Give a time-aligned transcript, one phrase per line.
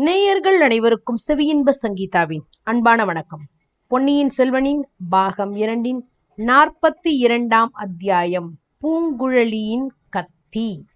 [0.00, 3.40] நேயர்கள் அனைவருக்கும் செவியின்ப சங்கீதாவின் அன்பான வணக்கம்.
[3.86, 10.86] பொன்னியின் செல்வனின் பாகம் இரண்டின் நாற்பத்தி இரண்டாம் அத்தியாயம் பூங்குழலியின் கத்தி.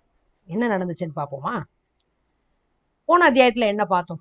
[0.47, 1.63] என்ன நடந்துச்சுன்னு பார்ப்போமா?
[3.05, 4.21] போன அத்தியாயத்துல என்ன பார்த்தோம்?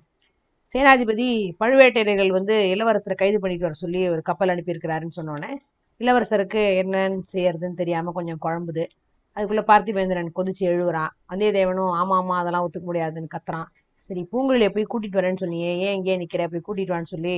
[0.74, 5.54] சேனாதிபதி பழுவேட்டையர்கள் வந்து இளவரசரை கைது பண்ணிட்டு வர சொல்லி ஒரு கப்பல் அனுப்பியிருக்கிறாருன்னு சொன்னோன்னே
[5.98, 8.86] இளவரசருக்கு என்னன்னு செய்யறதுன்னு தெரியாம கொஞ்சம் குழம்புது.
[9.34, 11.08] அதுக்குள்ள பார்த்திபேந்திரன் கொதிச்சு எழுவுறான்.
[11.28, 13.66] வந்தியத்தேவனும் ஆமா ஆமா அதெல்லாம் ஒத்துக்க முடியாதுன்னு கத்துறான்.
[14.10, 16.42] சரி பூங்குழலியை போய் கூட்டிட்டு வரேன்னு சொன்னியே ஏன் இங்கே நிக்கிற?
[16.52, 17.34] போய் கூட்டிட்டு வான்னு சொல்லி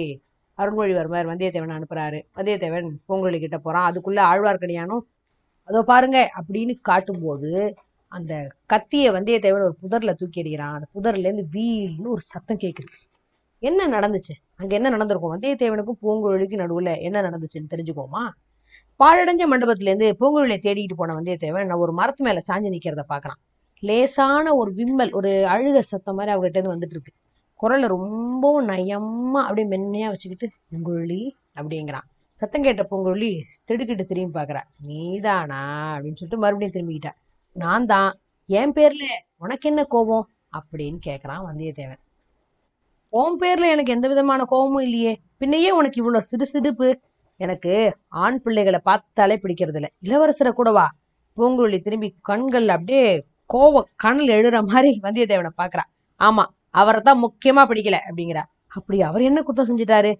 [0.58, 2.18] அருண்மொழிவர்மர் வந்தியத்தேவன் அனுப்புறாரு.
[2.38, 3.86] வந்தியத்தேவன் பூங்குழலி கிட்ட போறான்.
[3.90, 5.02] அதுக்குள்ள ஆழ்வார்க்கடியானும்
[5.68, 7.50] அதோ பாருங்க அப்படின்னு காட்டும்போது
[8.12, 8.32] அந்த
[8.66, 10.74] கத்திய வந்தியத்தேவன் ஒரு புதர்ல தூக்கி எறிகிறான்.
[10.76, 12.90] அந்த புதர்ல இருந்து வீல்னு ஒரு சத்தம் கேக்குது.
[13.62, 14.34] என்ன நடந்துச்சு?
[14.56, 15.34] அங்க என்ன நடந்திருக்கும்?
[15.34, 18.24] வந்தியத்தேவனுக்கும் பூங்குழலிக்கும் நடுவுல என்ன நடந்துச்சுன்னு தெரிஞ்சுக்கோமா
[19.00, 23.40] பாழடைஞ்ச மண்டபத்துல இருந்து பூங்குழலியை தேடிட்டு போன வந்தியத்தேவன் நான் ஒரு மரத்து மேல சாஞ்சு நிக்கிறத பாக்கலாம்
[23.82, 27.12] லேசான ஒரு விம்மல் ஒரு அழுக சத்தம் மாதிரி அவர்கிட்ட இருந்து வந்துட்டு இருக்கு.
[27.60, 31.20] குரலை ரொம்பவும் நயமா அப்படியே மென்மையா வச்சுக்கிட்டு பூங்குழலி
[31.54, 32.06] அப்படிங்கிறான்.
[32.42, 33.30] சத்தம் கேட்ட பொங்குழலி
[33.64, 35.60] திடுக்கிட்டு திரும்பி பாக்குறா நீதானா?
[35.94, 37.12] அப்படின்னு சொல்லிட்டு மறுபடியும் திரும்பிக்கிட்டா.
[37.56, 38.10] நான் தான்
[38.48, 39.04] என் பேர்ல
[39.36, 40.26] உனக்கு என்ன கோபம்?
[40.58, 42.00] அப்படின்னு கேக்குறான் வந்தியத்தேவன்.
[43.12, 45.12] உன் பேர்ல எனக்கு எந்த விதமான கோபமும் இல்லையே.
[45.38, 46.88] பின்னையே உனக்கு இவ்வளவு சிறு சிரிப்பு
[47.40, 47.72] எனக்கு
[48.08, 50.86] ஆண் பிள்ளைகளை பார்த்தாலே பிடிக்கிறது இல்ல இளவரசரை கூடவா
[51.36, 53.02] பூங்குழலி திரும்பி கண்கள் அப்படியே
[53.50, 55.84] கோவ கண்ணில் எழுற மாதிரி வந்தியத்தேவனை பாக்குறா.
[56.20, 58.42] ஆமா அவரை தான் முக்கியமா பிடிக்கல அப்படிங்கிறா.
[58.66, 60.12] அப்படி அவர் என்ன குத்தம் செஞ்சுட்டாரு?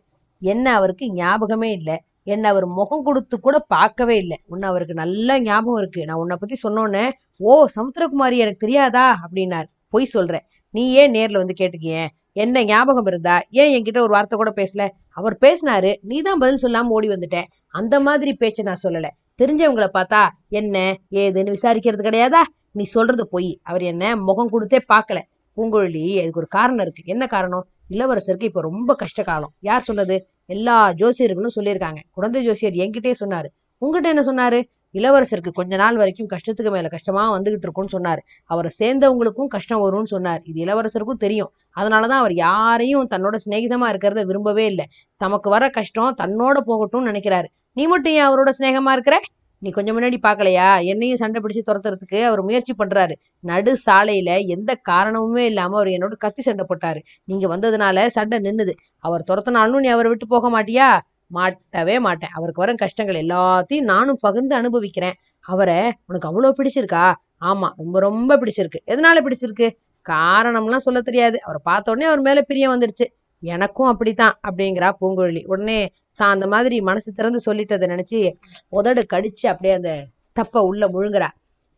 [0.42, 1.90] என்ன அவருக்கு ஞாபகமே இல்ல.
[2.22, 4.36] என்ன அவர் முகம் கொடுத்து கூட பார்க்கவே இல்லை.
[4.46, 6.04] உன்னை அவருக்கு நல்ல ஞாபகம் இருக்கு.
[6.04, 7.04] நான் உன்னை பத்தி சொன்னோன்னே
[7.36, 9.06] ஓ சமுத்திரகுமாரி எனக்கு தெரியாதா?
[9.24, 9.68] அப்படின்னார்.
[9.88, 12.06] பொய் சொல்றேன் நீ ஏன் நேர்ல வந்து கேட்டுக்கிய?
[12.32, 13.40] என்ன ஞாபகம் இருந்தா?
[13.50, 14.88] ஏன் என்கிட்ட ஒரு வார்த்தை கூட பேசல?
[15.10, 15.90] அவர் பேசினாரு.
[16.00, 17.46] நீ தான் பதில் சொல்லாம ஓடி வந்துட்டேன்.
[17.68, 19.08] அந்த மாதிரி பேச்ச நான் சொல்லல.
[19.42, 20.76] தெரிஞ்சவங்களை பார்த்தா என்ன
[21.10, 22.42] ஏதுன்னு விசாரிக்கிறது கிடையாதா?
[22.76, 23.50] நீ சொல்றது பொய்.
[23.62, 25.18] அவர் என்ன முகம் கொடுத்தே பார்க்கல.
[25.56, 27.02] பூங்குழலி அதுக்கு ஒரு காரணம் இருக்கு.
[27.06, 27.66] என்ன காரணம்?
[27.90, 29.52] இளவரசருக்கு இப்ப ரொம்ப கஷ்ட காலம்.
[29.60, 30.16] யார் சொன்னது?
[30.46, 32.00] எல்லா ஜோசியர்களும் சொல்லியிருக்காங்க.
[32.10, 33.48] குழந்தை ஜோசியர் என்கிட்டயே சொன்னாரு.
[33.78, 34.58] உங்ககிட்ட என்ன சொன்னாரு?
[34.94, 38.20] இளவரசருக்கு கொஞ்ச நாள் வரைக்கும் கஷ்டத்துக்கு மேல கஷ்டமா வந்துகிட்டு இருக்கும்னு சொன்னார்.
[38.44, 40.40] அவரை சேர்ந்தவங்களுக்கும் கஷ்டம் வரும்னு சொன்னார்.
[40.44, 41.52] இது இளவரசருக்கும் தெரியும்.
[41.76, 44.86] அதனாலதான் அவர் யாரையும் தன்னோட சிநேகிதமா இருக்கிறத விரும்பவே இல்லை.
[45.16, 47.48] தமக்கு வர கஷ்டம் தன்னோட போகட்டும்னு நினைக்கிறாரு.
[47.72, 49.20] நீ மட்டும் ஏன் அவரோட சிநேகமா இருக்கிற?
[49.66, 53.14] நீ கொஞ்சம் முன்னாடி பாக்கலையா என்னையும் சண்டை பிடிச்சு துரத்துறதுக்கு அவர் முயற்சி பண்றாரு.
[53.40, 57.00] நடு சாலையில எந்த காரணமுமே இல்லாம அவர் என்னோட கத்தி சண்டை போட்டாரு.
[57.24, 58.72] நீங்க வந்ததுனால சண்டை நின்னுது.
[58.98, 60.88] அவர் துரத்தினாலும் நீ அவரை விட்டு போக மாட்டியா?
[61.34, 62.32] மாட்டவே மாட்டேன்.
[62.32, 65.16] அவருக்கு வர கஷ்டங்கள் எல்லாத்தையும் நானும் பகிர்ந்து அனுபவிக்கிறேன்.
[65.46, 67.06] அவரை உனக்கு அவ்வளவு பிடிச்சிருக்கா?
[67.40, 68.80] ஆமா ரொம்ப ரொம்ப பிடிச்சிருக்கு.
[68.86, 69.68] எதனால பிடிச்சிருக்கு?
[70.06, 71.36] காரணம்லாம் சொல்ல தெரியாது.
[71.42, 73.06] அவரை பார்த்த உடனே அவர் மேல பிரியம் வந்துருச்சு.
[73.42, 75.42] எனக்கும் அப்படித்தான் அப்படிங்கிறா பூங்குழலி.
[75.46, 75.80] உடனே
[76.16, 78.32] தான் அந்த மாதிரி மனசு திறந்து சொல்லிட்டதை நினைச்சு
[78.68, 81.28] உதடு கடிச்சு அப்படியே அந்த தப்ப உள்ள முழுங்குறா.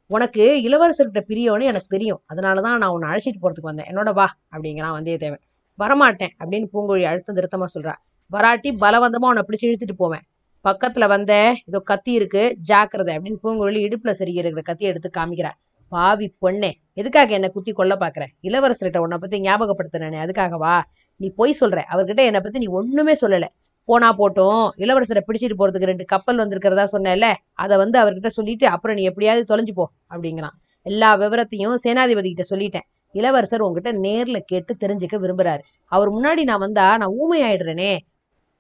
[0.07, 2.21] உனக்கு இளவரசர்கிட்ட பிரியவனே எனக்கு தெரியும்.
[2.35, 3.89] அதனாலதான் நான் உன்னை அழைச்சிட்டு போறதுக்கு வந்தேன்.
[3.93, 5.43] என்னோட வா அப்படிங்கிறான் வந்தியத்தேவன்.
[5.79, 7.95] வரமாட்டேன் அப்படின்னு பூங்கொழி அழுத்தம் திருத்தமா சொல்றா.
[8.27, 10.25] வராட்டி பலவந்தமா உன்னை பிடிச்சு இழுத்துட்டு போவேன்.
[10.65, 15.51] பக்கத்துல வந்த இதோ கத்தி இருக்கு ஜாக்கிரதை அப்படின்னு பூங்குழலி இடுப்புல சரிகிற இருக்கிற கத்தியை எடுத்து காமிக்கிறா.
[15.89, 18.25] பாவி பொண்ணே எதுக்காக என்ன குத்தி கொல்ல பாக்குற?
[18.43, 20.81] இளவரசர்கிட்ட உன்னை பத்தி ஞாபகப்படுத்தினே அதுக்காகவா?
[21.17, 21.79] நீ பொய் சொல்ற.
[21.93, 23.47] அவர்கிட்ட என்னை பத்தி நீ ஒண்ணுமே சொல்லல.
[23.89, 27.27] போனா போட்டும் இளவரசரை பிடிச்சிட்டு போறதுக்கு ரெண்டு கப்பல் வந்திருக்கிறதா சொன்னேன்ல
[27.65, 30.57] அதை வந்து அவர்கிட்ட சொல்லிட்டு அப்புறம் நீ எப்படியாவது தொலைஞ்சு போ அப்படிங்கிறான்.
[30.87, 32.87] எல்லா விவரத்தையும் சேனாதிபதி கிட்ட சொல்லிட்டேன்.
[33.15, 35.63] இளவரசர் உங்ககிட்ட நேர்ல கேட்டு தெரிஞ்சுக்க விரும்புறாரு.
[35.93, 37.93] அவர் முன்னாடி நான் வந்தா நான் ஊமை ஆயிடுறேனே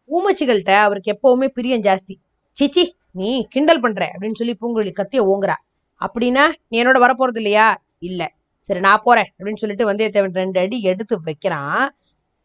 [0.09, 2.15] ஊமச்சிகள்கிட்ட அவருக்கு எப்பவுமே பிரியம் ஜாஸ்தி.
[2.57, 2.85] சிச்சி
[3.21, 5.57] நீ கிண்டல் பண்ற அப்படின்னு சொல்லி பூங்குழலி கத்திய ஓங்குறா.
[6.01, 7.67] அப்படின்னா நீ என்னோட வரப்போறது இல்லையா?
[8.09, 8.23] இல்ல.
[8.69, 11.85] சரி நான் போறேன் அப்படின்னு சொல்லிட்டு வந்தியத்தேவன் ரெண்டு அடி எடுத்து வைக்கிறான்.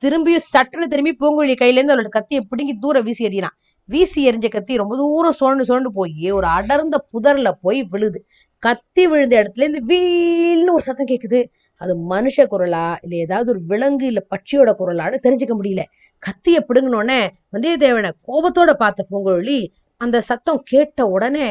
[0.03, 3.55] திரும்பியும் சட்டுன்னு திரும்பி பூங்குழலி கையில இருந்து அவளோட கத்தியை பிடுங்கி தூரம் வீசி எறிகிறான்
[3.89, 8.19] வீசி எறிஞ்ச கத்தி ரொம்ப தூரம் சுழண்டு சுழண்டு போய் ஒரு அடர்ந்த புதர்ல போய் விழுது.
[8.63, 11.39] கத்தி விழுந்த இடத்துல இருந்து வீல்னு ஒரு சத்தம் கேக்குது.
[11.81, 15.83] அது மனுஷ குரலா இல்ல ஏதாவது ஒரு விலங்கு இல்ல பட்சியோட குரலான்னு தெரிஞ்சுக்க முடியல.
[16.23, 17.19] கத்திய பிடுங்கினோடனே
[17.53, 19.59] வந்தியத்தேவனை கோபத்தோட பார்த்த பூங்குழலி
[20.01, 21.47] அந்த சத்தம் கேட்ட உடனே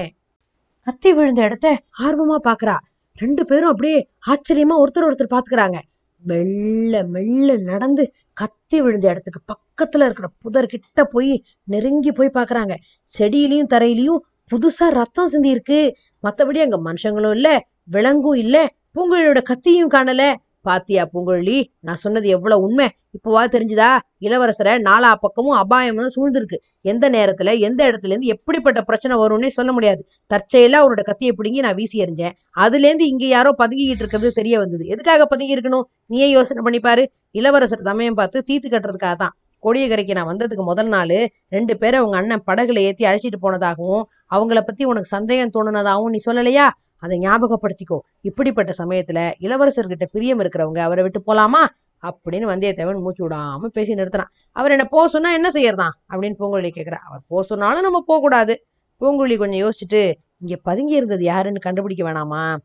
[0.86, 2.76] கத்தி விழுந்த இடத்த ஆர்வமா பாக்குறா.
[3.16, 5.78] ரெண்டு பேரும் அப்படியே ஆச்சரியமா ஒருத்தர் ஒருத்தர் பாத்துக்கிறாங்க.
[6.22, 8.04] மெல்ல மெல்ல நடந்து
[8.37, 11.32] கத்தி விழுந்த இடத்துக்கு பக்கத்துல இருக்கிற புதர் கிட்ட போய்
[11.64, 12.75] நெருங்கி போய் பாக்குறாங்க.
[13.12, 14.20] செடியிலையும் தரையிலையும்
[14.50, 15.81] புதுசா ரத்தம் சிந்தி இருக்கு
[16.23, 17.49] மத்தபடி அங்க மனுஷங்களும் இல்ல
[17.90, 18.56] விலங்கும் இல்ல
[18.94, 20.23] பூங்குழலியோட கத்தியும் காணல.
[20.64, 21.56] பாத்தியா பூங்குழலி?
[21.81, 22.87] நான் சொன்னது எவ்வளவு உண்மை?
[23.17, 23.88] இப்போவா தெரிஞ்சுதா?
[24.20, 26.59] இளவரசரை நாலா பக்கமும் அபாயம் வந்து சூழ்ந்திருக்கு.
[26.81, 30.03] எந்த நேரத்துல எந்த இடத்துல இருந்து எப்படிப்பட்ட பிரச்சனை வரும்னே சொல்ல முடியாது.
[30.35, 32.37] தற்செயலா அவரோட கத்தியை பிடுங்கி நான் வீசி எறிஞ்சேன்.
[32.64, 34.87] அதுல இருந்து இங்க யாரோ பதுங்கிட்டு இருக்கிறது தெரிய வந்தது.
[34.87, 35.87] எதுக்காக பதுங்கி இருக்கணும்?
[36.06, 37.05] நீயே யோசனை பண்ணி பாரு.
[37.31, 39.35] இளவரசர் சமயம் பார்த்து தீத்து கட்டுறதுக்காக தான்.
[39.62, 41.19] கொடியகரைக்கு நான் வந்ததுக்கு முதல் நாள்
[41.49, 46.67] ரெண்டு பேரை உங்க அண்ணன் படகுல ஏத்தி அழைச்சிட்டு போனதாகவும் அவங்கள பத்தி உனக்கு சந்தேகம் தோணுனதாகவும் நீ சொல்லலையா?
[47.02, 47.99] அதை ஞாபகப்படுத்திக்கோ.
[48.20, 51.64] இப்படிப்பட்ட சமயத்துல இளவரசர்கிட்ட பிரியம் இருக்கிறவங்க அவரை விட்டு போலாமா?
[52.02, 54.31] அப்படின்னு வந்தியத்தேவன் மூச்சு விடாம பேசி நிறுத்தினான்.
[54.52, 55.94] அவர் என்ன போக சொன்னா என்ன செய்யறதான்?
[56.08, 56.99] அப்படின்னு பூங்குழலி கேட்கிறா.
[57.08, 58.64] அவர் போக சொன்னாலும் நம்ம போக கூடாது
[59.00, 62.56] பூங்குழலி கொஞ்சம் யோசிச்சுட்டு இங்க பதுங்கி இருந்தது யாருன்னு கண்டுபிடிக்க வேணாமா?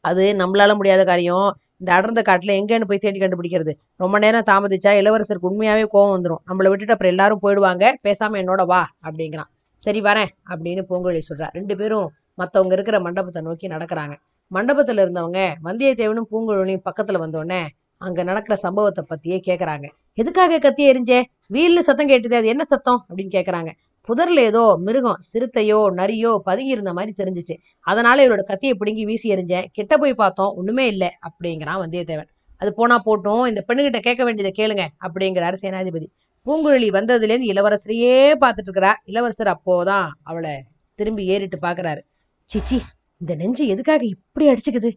[0.00, 1.56] அது நம்மளால முடியாத காரியம்.
[1.78, 3.72] இந்த அடர்ந்த காட்டுல எங்கன்னு போய் தேடி கண்டுபிடிக்கிறது.
[3.96, 7.84] ரொம்ப நேரம் தாமதிச்சா இளவரசருக்கு உண்மையாவே கோவம் வந்துடும் நம்மளை விட்டுட்டு அப்புறம் எல்லாரும் போயிடுவாங்க.
[8.04, 9.50] பேசாம என்னோட வா அப்படிங்கிறான்.
[9.74, 11.48] சரி வரேன் அப்படின்னு பொங்கலி சொல்றா.
[11.52, 14.14] ரெண்டு பேரும் மத்தவங்க இருக்கிற மண்டபத்தை நோக்கி நடக்கிறாங்க.
[14.54, 17.66] மண்டபத்துல இருந்தவங்க வந்தியத்தேவனும் பூங்குழலியும் பக்கத்துல வந்தோடனே
[17.96, 19.86] அங்க நடக்கிற சம்பவத்தை பத்தியே கேக்குறாங்க.
[20.14, 21.22] எதுக்காக கத்தி எரிஞ்சே
[21.52, 23.06] வீல்னு சத்தம் கேட்டுது அது என்ன சத்தம்?
[23.08, 23.70] அப்படின்னு கேக்குறாங்க.
[24.08, 27.54] புதர்ல ஏதோ மிருகம் சிறுத்தையோ நரியோ பதுங்கி இருந்த மாதிரி தெரிஞ்சுச்சு.
[27.80, 29.64] அதனால இவரோட கத்தியை பிடுங்கி வீசி எறிஞ்சேன்.
[29.72, 30.52] கிட்ட போய் பார்த்தோம்.
[30.56, 32.28] ஒண்ணுமே இல்லை அப்படிங்கிறான் வந்தியத்தேவன்.
[32.56, 33.46] அது போனா போட்டும்.
[33.46, 36.06] இந்த பெண்ணுகிட்ட கேட்க வேண்டியதை கேளுங்க அப்படிங்கிறாரு சேனாதிபதி.
[36.46, 38.92] பூங்குழலி வந்ததுலேருந்து இளவரசரையே பார்த்துட்டு இருக்கிறா.
[39.04, 40.62] இளவரசர் அப்போதான் அவளை
[40.94, 42.02] திரும்பி ஏறிட்டு பாக்குறாரு.
[42.50, 42.78] சிச்சி
[43.20, 44.90] இந்த நெஞ்சு எதுக்காக இப்படி அடிச்சுக்குது?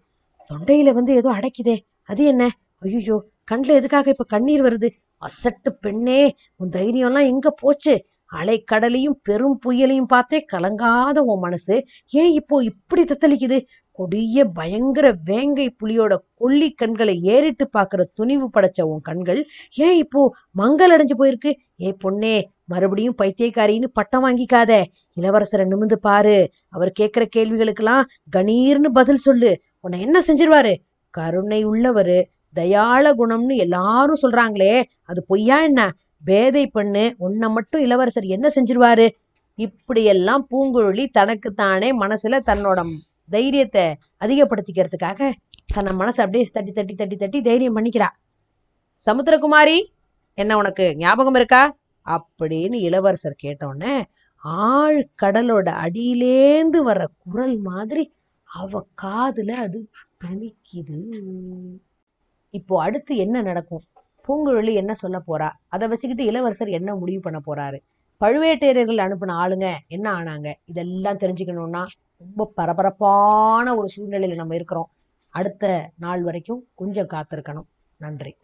[0.50, 1.76] தொண்டையில வந்து ஏதோ அடைக்குதே
[2.10, 2.44] அது என்ன?
[2.82, 3.18] ஐயோ
[3.48, 4.88] கண்ணுல எதுக்காக இப்ப கண்ணீர் வருது?
[5.22, 6.22] அசட்டு பெண்ணே
[6.58, 7.94] உன் தைரியம்லாம் எங்க போச்சு?
[8.32, 11.76] அலைக்கடலையும் பெரும் புயலையும் பார்த்தே கலங்காத உன் மனசு
[12.14, 13.58] ஏன் இப்போ இப்படி தத்தளிக்குது?
[14.00, 19.42] கொடிய பயங்கர வேங்கை புலியோட கொல்லி கண்களை ஏறிட்டு பாக்குற துணிவு படைச்ச உன் கண்கள்
[19.78, 20.22] ஏன் இப்போ
[20.52, 21.54] மங்கள் அடைஞ்சு போயிருக்கு?
[21.82, 22.36] ஏ பொண்ணே
[22.68, 24.84] மறுபடியும் பைத்தியக்காரின்னு பட்டம் வாங்கிக்காத.
[25.16, 26.52] இளவரசரை நிமிந்து பாரு.
[26.70, 28.04] அவர் கேட்கிற கேள்விகளுக்கெல்லாம்
[28.38, 29.62] கணீர்னு பதில் சொல்லு.
[29.80, 30.76] உன்னை என்ன செஞ்சிருவாரு?
[31.10, 32.24] கருணை உள்ளவரு.
[32.54, 34.84] தயாள குணம்னு எல்லாரும் சொல்றாங்களே.
[35.04, 35.92] அது பொய்யா என்ன?
[36.26, 39.10] பேதை பண்ணு உன்னை மட்டும் இளவரசர் என்ன செஞ்சிருவாரு?
[39.56, 42.82] இப்படியெல்லாம் பூங்குழலி தனக்குத்தானே மனசுல தன்னோட
[43.30, 45.34] தைரியத்தை அதிகப்படுத்திக்கிறதுக்காக
[45.74, 48.08] தன்னை மனசை அப்படியே தட்டி தட்டி தட்டி தட்டி தைரியம் பண்ணிக்கிறா.
[49.06, 49.86] சமுத்திரகுமாரி
[50.34, 51.77] என்ன உனக்கு ஞாபகம் இருக்கா?
[52.08, 54.04] அப்படின்னு இளவரசர் கேட்டோடனே
[54.36, 58.14] ஆழ் கடலோட அடியிலேந்து வர்ற குரல் மாதிரி
[58.44, 59.90] அவ காதுல அது
[60.24, 61.00] துணிக்குது.
[62.50, 63.82] இப்போ அடுத்து என்ன நடக்கும்?
[64.28, 65.52] பூங்குழலி என்ன சொல்ல போறா?
[65.68, 67.80] அதை வச்சுக்கிட்டு இளவரசர் என்ன முடிவு பண்ண போறாரு?
[68.22, 70.54] பழுவேட்டையர்கள் அனுப்பின ஆளுங்க என்ன ஆனாங்க?
[70.66, 71.86] இதெல்லாம் தெரிஞ்சுக்கணும்னா
[72.18, 74.90] ரொம்ப பரபரப்பான ஒரு சூழ்நிலையில நம்ம இருக்கிறோம்.
[75.30, 77.68] அடுத்த நாள் வரைக்கும் கொஞ்சம் காத்திருக்கணும்.
[77.98, 78.36] நன்றி.